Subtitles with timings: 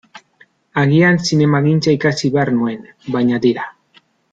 [0.83, 2.83] Agian zinemagintza ikasi behar nuen,
[3.17, 3.71] baina tira.